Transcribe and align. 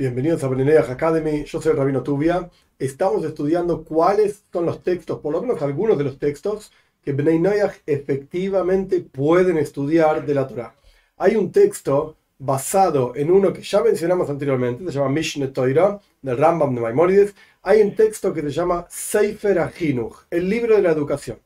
Bienvenidos 0.00 0.44
a 0.44 0.48
Beneneach 0.48 0.90
Academy, 0.90 1.42
yo 1.42 1.60
soy 1.60 1.72
Rabino 1.72 2.04
Tubia. 2.04 2.48
Estamos 2.78 3.24
estudiando 3.24 3.82
cuáles 3.82 4.44
son 4.52 4.64
los 4.64 4.80
textos, 4.84 5.18
por 5.18 5.32
lo 5.32 5.42
menos 5.42 5.60
algunos 5.60 5.98
de 5.98 6.04
los 6.04 6.20
textos, 6.20 6.70
que 7.02 7.12
Bnei 7.12 7.40
Noyach 7.40 7.78
efectivamente 7.84 9.00
pueden 9.00 9.58
estudiar 9.58 10.24
de 10.24 10.34
la 10.34 10.46
Torah. 10.46 10.72
Hay 11.16 11.34
un 11.34 11.50
texto 11.50 12.16
basado 12.38 13.16
en 13.16 13.28
uno 13.32 13.52
que 13.52 13.62
ya 13.62 13.82
mencionamos 13.82 14.30
anteriormente, 14.30 14.84
se 14.84 14.92
llama 14.92 15.08
Mishneh 15.08 15.48
Torah, 15.48 15.98
del 16.22 16.38
Rambam 16.38 16.76
de 16.76 16.80
Maimonides. 16.80 17.34
Hay 17.64 17.82
un 17.82 17.96
texto 17.96 18.32
que 18.32 18.42
se 18.42 18.50
llama 18.50 18.86
Sefer 18.88 19.58
HaChinuch, 19.58 20.26
el 20.30 20.48
libro 20.48 20.76
de 20.76 20.82
la 20.82 20.92
educación. 20.92 21.40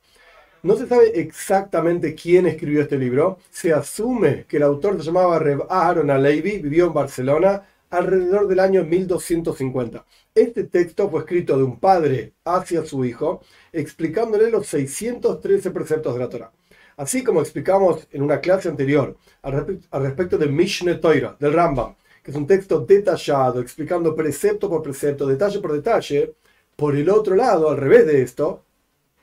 No 0.62 0.76
se 0.76 0.86
sabe 0.86 1.18
exactamente 1.18 2.14
quién 2.14 2.46
escribió 2.46 2.82
este 2.82 2.98
libro. 2.98 3.38
Se 3.50 3.72
asume 3.72 4.44
que 4.46 4.58
el 4.58 4.64
autor 4.64 4.98
se 4.98 5.04
llamaba 5.04 5.38
Reb 5.38 5.62
Aaron 5.70 6.10
Alevi, 6.10 6.58
vivió 6.58 6.88
en 6.88 6.92
Barcelona 6.92 7.62
alrededor 7.92 8.48
del 8.48 8.58
año 8.58 8.84
1250. 8.84 10.04
Este 10.34 10.64
texto 10.64 11.10
fue 11.10 11.20
escrito 11.20 11.58
de 11.58 11.62
un 11.62 11.78
padre 11.78 12.32
hacia 12.42 12.86
su 12.86 13.04
hijo, 13.04 13.42
explicándole 13.70 14.50
los 14.50 14.66
613 14.66 15.70
preceptos 15.70 16.14
de 16.14 16.20
la 16.20 16.28
Torah. 16.28 16.52
Así 16.96 17.22
como 17.22 17.42
explicamos 17.42 18.08
en 18.10 18.22
una 18.22 18.40
clase 18.40 18.70
anterior 18.70 19.16
al, 19.42 19.78
respecto 20.02 20.38
de 20.38 20.46
Mishneh 20.46 20.94
Torah, 20.94 21.36
del 21.38 21.52
Rambam, 21.52 21.94
que 22.22 22.30
es 22.30 22.36
un 22.36 22.46
texto 22.46 22.80
detallado, 22.80 23.60
explicando 23.60 24.16
precepto 24.16 24.70
por 24.70 24.82
precepto, 24.82 25.26
detalle 25.26 25.60
por 25.60 25.72
detalle, 25.72 26.34
por 26.76 26.96
el 26.96 27.10
otro 27.10 27.34
lado, 27.36 27.68
al 27.68 27.76
revés 27.76 28.06
de 28.06 28.22
esto, 28.22 28.64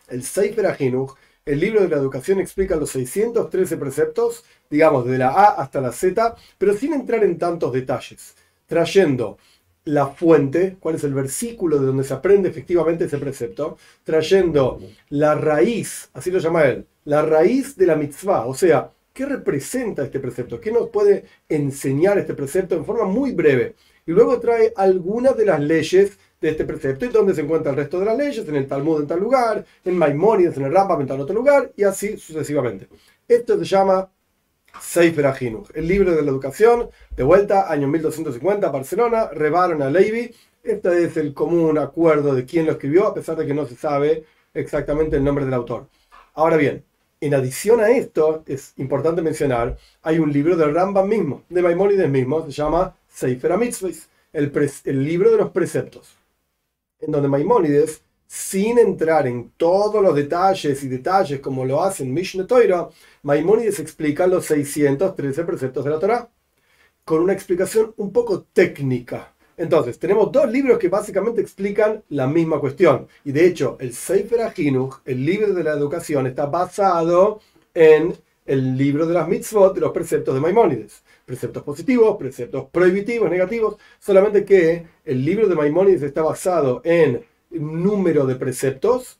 el 0.10 0.24
Sefer 0.24 0.68
Ahinuch, 0.68 1.16
el 1.44 1.60
libro 1.60 1.82
de 1.82 1.88
la 1.88 1.98
educación 1.98 2.40
explica 2.40 2.76
los 2.76 2.92
613 2.92 3.78
preceptos, 3.78 4.44
digamos, 4.70 5.08
de 5.08 5.18
la 5.18 5.30
A 5.30 5.46
hasta 5.60 5.82
la 5.82 5.92
Z, 5.92 6.36
pero 6.60 6.76
sin 6.76 6.94
entrar 6.94 7.24
en 7.24 7.40
tantos 7.40 7.74
detalles 7.74 8.36
trayendo 8.70 9.38
la 9.86 10.08
fuente, 10.08 10.78
cuál 10.80 10.96
es 10.96 11.04
el 11.04 11.14
versículo 11.14 11.80
de 11.80 11.88
donde 11.88 12.04
se 12.04 12.14
aprende 12.14 12.50
efectivamente 12.50 13.06
ese 13.06 13.18
precepto, 13.18 13.78
trayendo 14.04 14.80
la 15.10 15.34
raíz, 15.36 16.10
así 16.14 16.30
lo 16.30 16.38
llama 16.38 16.64
él, 16.66 16.86
la 17.06 17.24
raíz 17.24 17.76
de 17.76 17.88
la 17.88 17.96
mitzvah, 17.96 18.46
o 18.46 18.54
sea, 18.54 18.92
¿qué 19.12 19.26
representa 19.26 20.04
este 20.04 20.20
precepto? 20.20 20.62
¿Qué 20.62 20.72
nos 20.72 20.90
puede 20.90 21.26
enseñar 21.50 22.20
este 22.20 22.36
precepto 22.36 22.76
en 22.76 22.86
forma 22.86 23.06
muy 23.06 23.32
breve? 23.32 23.76
Y 24.06 24.12
luego 24.12 24.40
trae 24.40 24.72
algunas 24.76 25.36
de 25.36 25.46
las 25.46 25.60
leyes 25.60 26.20
de 26.40 26.50
este 26.50 26.66
precepto 26.66 27.06
y 27.06 27.10
dónde 27.10 27.34
se 27.34 27.42
encuentra 27.42 27.72
el 27.72 27.78
resto 27.78 28.00
de 28.00 28.06
las 28.06 28.18
leyes, 28.18 28.48
en 28.48 28.56
el 28.56 28.68
Talmud 28.68 29.02
en 29.02 29.08
tal 29.08 29.20
lugar, 29.20 29.66
en 29.84 29.98
Maimonides, 29.98 30.58
en 30.58 30.66
el 30.66 30.72
Rambam 30.72 31.02
en 31.02 31.08
tal 31.08 31.20
otro 31.20 31.36
lugar, 31.36 31.72
y 31.76 31.84
así 31.84 32.16
sucesivamente. 32.18 32.88
Esto 33.28 33.58
se 33.58 33.66
llama 33.66 34.10
Sefer 34.82 35.26
Ahinuch, 35.26 35.70
el 35.74 35.88
libro 35.88 36.16
de 36.16 36.22
la 36.22 36.30
educación, 36.30 36.90
de 37.16 37.24
vuelta, 37.24 37.72
año 37.72 37.88
1250, 37.88 38.70
Barcelona, 38.70 39.30
rebaron 39.34 39.82
a 39.82 39.90
Levi. 39.90 40.34
Este 40.64 41.04
es 41.04 41.18
el 41.18 41.34
común 41.34 41.78
acuerdo 41.78 42.36
de 42.36 42.46
quién 42.46 42.66
lo 42.66 42.74
escribió, 42.74 43.08
a 43.08 43.14
pesar 43.14 43.36
de 43.36 43.46
que 43.46 43.54
no 43.54 43.66
se 43.66 43.76
sabe 43.76 44.26
exactamente 44.54 45.18
el 45.18 45.24
nombre 45.24 45.46
del 45.46 45.54
autor. 45.54 45.88
Ahora 46.34 46.58
bien, 46.58 46.84
en 47.22 47.34
adición 47.34 47.82
a 47.82 47.90
esto, 47.90 48.44
es 48.46 48.74
importante 48.78 49.22
mencionar, 49.22 49.78
hay 50.02 50.20
un 50.20 50.32
libro 50.32 50.56
del 50.56 50.74
Rambam 50.74 51.08
mismo, 51.08 51.44
de 51.50 51.62
Maimonides 51.62 52.10
mismo, 52.10 52.46
se 52.46 52.52
llama 52.52 52.96
Sefer 53.08 53.52
HaMitzvahs, 53.52 54.10
el, 54.32 54.52
el 54.86 55.04
libro 55.04 55.32
de 55.32 55.38
los 55.38 55.50
preceptos, 55.50 56.16
en 57.00 57.12
donde 57.12 57.28
Maimonides 57.28 58.02
sin 58.30 58.78
entrar 58.78 59.26
en 59.26 59.50
todos 59.58 60.04
los 60.04 60.14
detalles 60.14 60.84
y 60.84 60.88
detalles 60.88 61.40
como 61.40 61.66
lo 61.66 61.82
hace 61.82 62.04
en 62.04 62.14
Mishneh 62.14 62.44
Torah, 62.46 62.88
Maimonides 63.24 63.80
explica 63.80 64.28
los 64.28 64.46
613 64.46 65.44
preceptos 65.46 65.84
de 65.84 65.90
la 65.90 66.00
Torah 66.00 66.30
con 67.04 67.24
una 67.24 67.34
explicación 67.34 67.92
un 67.98 68.14
poco 68.14 68.44
técnica. 68.54 69.34
Entonces, 69.58 69.98
tenemos 69.98 70.32
dos 70.32 70.50
libros 70.50 70.78
que 70.78 70.90
básicamente 70.90 71.42
explican 71.42 72.04
la 72.10 72.28
misma 72.28 72.60
cuestión. 72.60 73.08
Y 73.26 73.32
de 73.32 73.48
hecho, 73.48 73.78
el 73.80 73.94
Sefer 73.94 74.42
HaHinuch, 74.42 74.98
el 75.06 75.26
libro 75.26 75.52
de 75.52 75.64
la 75.64 75.72
educación, 75.72 76.28
está 76.28 76.46
basado 76.46 77.40
en 77.74 78.14
el 78.46 78.78
libro 78.78 79.08
de 79.08 79.16
las 79.16 79.28
mitzvot, 79.28 79.74
de 79.74 79.82
los 79.82 79.92
preceptos 79.92 80.36
de 80.36 80.40
Maimónides. 80.40 81.04
Preceptos 81.26 81.64
positivos, 81.64 82.16
preceptos 82.18 82.68
prohibitivos, 82.72 83.30
negativos. 83.30 83.78
Solamente 84.00 84.46
que 84.46 84.86
el 85.04 85.26
libro 85.26 85.48
de 85.48 85.56
Maimónides 85.56 86.04
está 86.04 86.22
basado 86.22 86.82
en 86.86 87.26
número 87.50 88.26
de 88.26 88.36
preceptos, 88.36 89.20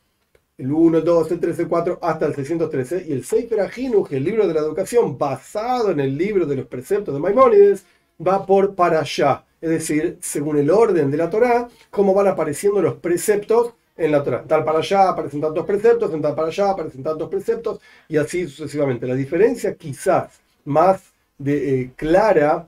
el 0.58 0.72
1, 0.72 0.98
el 1.00 1.04
2, 1.04 1.32
el 1.32 1.40
3, 1.40 1.60
el 1.60 1.68
4, 1.68 2.00
hasta 2.02 2.26
el 2.26 2.36
613, 2.36 3.06
y 3.08 3.14
el 3.14 3.24
Sefer 3.24 3.62
Ahinuch, 3.62 4.12
el 4.12 4.24
libro 4.24 4.48
de 4.48 4.54
la 4.54 4.60
educación, 4.60 5.18
basado 5.18 5.92
en 5.92 6.00
el 6.00 6.18
libro 6.18 6.46
de 6.46 6.58
los 6.58 6.68
preceptos 6.68 7.14
de 7.14 7.20
Maimónides, 7.20 7.86
va 8.26 8.46
por 8.46 8.76
para 8.76 9.00
allá, 9.00 9.46
es 9.62 9.70
decir, 9.70 10.18
según 10.22 10.58
el 10.58 10.70
orden 10.70 11.10
de 11.10 11.18
la 11.18 11.30
Torá, 11.30 11.70
cómo 11.90 12.14
van 12.14 12.28
apareciendo 12.28 12.82
los 12.82 12.96
preceptos 12.96 13.74
en 13.96 14.12
la 14.12 14.24
Torá. 14.24 14.44
Tal 14.44 14.64
para 14.64 14.80
allá 14.80 15.10
aparecen 15.10 15.42
tantos 15.42 15.66
preceptos, 15.66 16.14
en 16.14 16.22
tal 16.22 16.36
para 16.36 16.50
allá 16.50 16.72
aparecen 16.72 17.04
tantos 17.04 17.30
preceptos, 17.30 17.80
y 18.08 18.18
así 18.18 18.48
sucesivamente. 18.48 19.08
La 19.08 19.16
diferencia 19.16 19.76
quizás 19.76 20.42
más 20.66 21.02
eh, 21.46 21.92
clara 21.96 22.68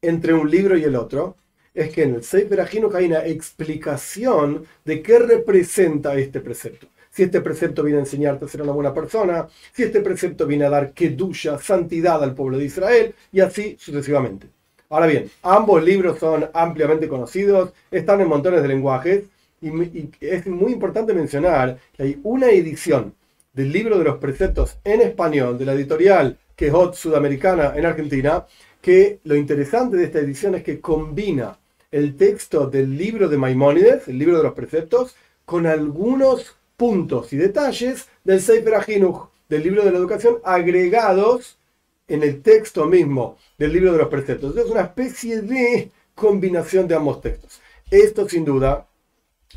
entre 0.00 0.32
un 0.32 0.50
libro 0.50 0.76
y 0.76 0.84
el 0.84 0.96
otro 0.96 1.36
es 1.74 1.90
que 1.90 2.02
en 2.02 2.14
el 2.16 2.24
Sefer 2.24 2.60
Ajinuch 2.60 2.94
hay 2.94 3.06
una 3.06 3.26
explicación 3.26 4.64
de 4.84 5.02
qué 5.02 5.18
representa 5.18 6.14
este 6.16 6.40
precepto. 6.40 6.88
Si 7.10 7.24
este 7.24 7.40
precepto 7.40 7.82
viene 7.82 7.98
a 7.98 8.02
enseñarte 8.02 8.44
a 8.44 8.48
ser 8.48 8.62
una 8.62 8.72
buena 8.72 8.94
persona, 8.94 9.48
si 9.72 9.82
este 9.82 10.00
precepto 10.00 10.46
viene 10.46 10.64
a 10.64 10.70
dar 10.70 10.92
kedusha, 10.92 11.58
santidad 11.58 12.22
al 12.22 12.34
pueblo 12.34 12.58
de 12.58 12.66
Israel, 12.66 13.14
y 13.32 13.40
así 13.40 13.76
sucesivamente. 13.80 14.48
Ahora 14.88 15.06
bien, 15.06 15.30
ambos 15.42 15.82
libros 15.82 16.18
son 16.18 16.48
ampliamente 16.52 17.08
conocidos, 17.08 17.72
están 17.90 18.20
en 18.20 18.28
montones 18.28 18.62
de 18.62 18.68
lenguajes, 18.68 19.24
y, 19.60 20.10
es 20.20 20.46
muy 20.46 20.72
importante 20.72 21.12
mencionar 21.12 21.78
que 21.92 22.02
hay 22.02 22.20
una 22.22 22.50
edición 22.50 23.14
del 23.52 23.72
libro 23.72 23.98
de 23.98 24.04
los 24.04 24.18
preceptos 24.18 24.78
en 24.84 25.00
español 25.00 25.58
de 25.58 25.64
la 25.66 25.74
editorial 25.74 26.38
Quejot 26.56 26.94
Sudamericana 26.94 27.72
en 27.76 27.86
Argentina, 27.86 28.46
que 28.80 29.20
lo 29.24 29.34
interesante 29.34 29.96
de 29.96 30.04
esta 30.04 30.20
edición 30.20 30.54
es 30.54 30.62
que 30.62 30.80
combina 30.80 31.58
el 31.90 32.16
texto 32.16 32.66
del 32.68 32.96
libro 32.96 33.28
de 33.28 33.36
Maimónides, 33.36 34.08
el 34.08 34.18
libro 34.18 34.36
de 34.38 34.44
los 34.44 34.54
preceptos, 34.54 35.16
con 35.44 35.66
algunos 35.66 36.56
puntos 36.76 37.32
y 37.32 37.36
detalles 37.36 38.08
del 38.24 38.40
Sefer 38.40 38.74
Ahinuch, 38.76 39.28
del 39.48 39.64
libro 39.64 39.84
de 39.84 39.90
la 39.90 39.98
educación, 39.98 40.38
agregados 40.44 41.58
en 42.06 42.22
el 42.22 42.42
texto 42.42 42.86
mismo 42.86 43.36
del 43.58 43.72
libro 43.72 43.92
de 43.92 43.98
los 43.98 44.08
preceptos. 44.08 44.56
Es 44.56 44.66
una 44.66 44.82
especie 44.82 45.42
de 45.42 45.90
combinación 46.14 46.86
de 46.86 46.94
ambos 46.94 47.20
textos. 47.20 47.60
Esto 47.90 48.28
sin 48.28 48.44
duda 48.44 48.86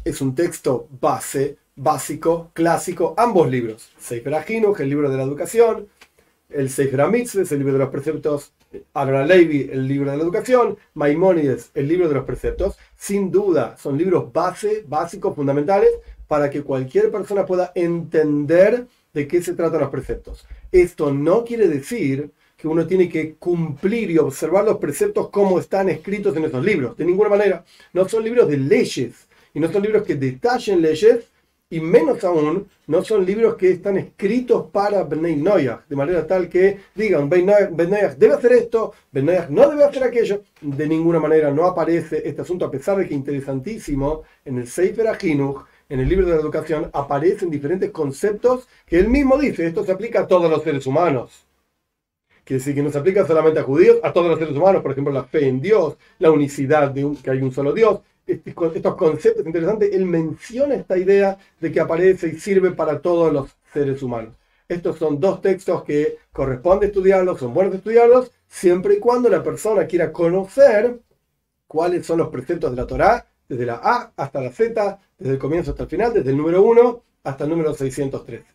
es 0.03 0.21
un 0.21 0.33
texto 0.33 0.87
base, 0.99 1.57
básico, 1.75 2.49
clásico, 2.53 3.13
ambos 3.17 3.49
libros. 3.49 3.91
Sefer 3.99 4.33
Ahinuch, 4.33 4.79
el 4.79 4.89
libro 4.89 5.09
de 5.09 5.17
la 5.17 5.23
educación, 5.23 5.87
el 6.53 6.69
Sefer 6.69 7.01
HaMitzvah, 7.01 7.43
el 7.49 7.57
libro 7.59 7.73
de 7.73 7.79
los 7.79 7.89
preceptos 7.89 8.53
Levi, 8.93 9.69
el 9.71 9.87
libro 9.87 10.11
de 10.11 10.17
la 10.17 10.23
educación, 10.23 10.77
Maimónides, 10.95 11.71
el 11.73 11.87
libro 11.87 12.07
de 12.07 12.15
los 12.15 12.25
preceptos, 12.25 12.77
sin 12.95 13.31
duda 13.31 13.77
son 13.77 13.97
libros 13.97 14.31
base, 14.31 14.83
básicos, 14.87 15.35
fundamentales, 15.35 15.89
para 16.27 16.49
que 16.49 16.63
cualquier 16.63 17.11
persona 17.11 17.45
pueda 17.45 17.71
entender 17.75 18.87
de 19.13 19.27
qué 19.27 19.41
se 19.41 19.53
tratan 19.53 19.81
los 19.81 19.89
preceptos. 19.89 20.47
Esto 20.71 21.13
no 21.13 21.43
quiere 21.43 21.67
decir 21.67 22.31
que 22.57 22.67
uno 22.67 22.87
tiene 22.87 23.09
que 23.09 23.35
cumplir 23.35 24.09
y 24.09 24.17
observar 24.17 24.63
los 24.63 24.77
preceptos 24.77 25.29
como 25.29 25.59
están 25.59 25.89
escritos 25.89 26.35
en 26.35 26.45
esos 26.45 26.63
libros, 26.63 26.97
de 26.97 27.05
ninguna 27.05 27.29
manera. 27.29 27.65
No 27.91 28.07
son 28.07 28.23
libros 28.23 28.47
de 28.47 28.57
leyes, 28.57 29.27
y 29.53 29.59
no 29.59 29.71
son 29.71 29.83
libros 29.83 30.03
que 30.03 30.15
detallen 30.15 30.81
leyes, 30.81 31.25
y 31.73 31.81
menos 31.81 32.23
aún, 32.23 32.67
no 32.85 33.03
son 33.03 33.25
libros 33.25 33.55
que 33.55 33.71
están 33.71 33.97
escritos 33.97 34.67
para 34.71 35.03
Bnei 35.03 35.35
Noyach, 35.35 35.87
de 35.87 35.95
manera 35.95 36.27
tal 36.27 36.47
que 36.47 36.81
digan, 36.93 37.27
Ben 37.27 37.47
Noyach 37.47 38.15
debe 38.15 38.35
hacer 38.35 38.51
esto, 38.53 38.93
Ben 39.11 39.25
no 39.49 39.69
debe 39.69 39.83
hacer 39.83 40.03
aquello. 40.03 40.43
De 40.61 40.87
ninguna 40.87 41.19
manera 41.19 41.49
no 41.49 41.65
aparece 41.65 42.21
este 42.23 42.43
asunto, 42.43 42.65
a 42.65 42.71
pesar 42.71 42.97
de 42.97 43.07
que 43.07 43.15
interesantísimo, 43.15 44.21
en 44.45 44.59
el 44.59 44.67
Sefer 44.67 45.07
Ahinuch, 45.07 45.65
en 45.89 45.99
el 45.99 46.07
libro 46.07 46.27
de 46.27 46.35
la 46.35 46.41
educación, 46.41 46.91
aparecen 46.93 47.49
diferentes 47.49 47.89
conceptos 47.89 48.67
que 48.85 48.99
él 48.99 49.09
mismo 49.09 49.35
dice, 49.39 49.65
esto 49.65 49.83
se 49.83 49.93
aplica 49.93 50.21
a 50.21 50.27
todos 50.27 50.51
los 50.51 50.61
seres 50.61 50.85
humanos. 50.85 51.47
Quiere 52.43 52.59
decir 52.59 52.75
que 52.75 52.83
no 52.83 52.91
se 52.91 52.99
aplica 52.99 53.25
solamente 53.25 53.61
a 53.61 53.63
judíos, 53.63 53.97
a 54.03 54.13
todos 54.13 54.27
los 54.27 54.37
seres 54.37 54.55
humanos, 54.55 54.83
por 54.83 54.91
ejemplo, 54.91 55.11
la 55.11 55.23
fe 55.23 55.47
en 55.47 55.59
Dios, 55.59 55.97
la 56.19 56.29
unicidad 56.29 56.91
de 56.91 57.15
que 57.23 57.31
hay 57.31 57.41
un 57.41 57.51
solo 57.51 57.73
Dios, 57.73 58.01
estos 58.25 58.95
conceptos 58.95 59.45
interesantes, 59.45 59.91
él 59.93 60.05
menciona 60.05 60.75
esta 60.75 60.97
idea 60.97 61.37
de 61.59 61.71
que 61.71 61.79
aparece 61.79 62.29
y 62.29 62.39
sirve 62.39 62.71
para 62.71 63.01
todos 63.01 63.31
los 63.33 63.55
seres 63.73 64.01
humanos. 64.01 64.35
Estos 64.67 64.97
son 64.97 65.19
dos 65.19 65.41
textos 65.41 65.83
que 65.83 66.17
corresponde 66.31 66.87
estudiarlos, 66.87 67.39
son 67.39 67.53
buenos 67.53 67.75
estudiarlos, 67.75 68.31
siempre 68.47 68.95
y 68.95 68.99
cuando 68.99 69.29
la 69.29 69.43
persona 69.43 69.85
quiera 69.85 70.11
conocer 70.11 70.99
cuáles 71.67 72.05
son 72.05 72.19
los 72.19 72.29
preceptos 72.29 72.71
de 72.71 72.77
la 72.77 72.87
Torá, 72.87 73.27
desde 73.47 73.65
la 73.65 73.79
A 73.83 74.13
hasta 74.15 74.41
la 74.41 74.51
Z, 74.51 74.99
desde 75.17 75.33
el 75.33 75.39
comienzo 75.39 75.71
hasta 75.71 75.83
el 75.83 75.89
final, 75.89 76.13
desde 76.13 76.29
el 76.31 76.37
número 76.37 76.61
1 76.63 77.03
hasta 77.23 77.43
el 77.43 77.49
número 77.49 77.73
603. 77.73 78.52